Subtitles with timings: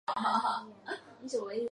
[0.01, 0.01] 离散政治是离散学
[1.37, 1.67] 的一部份。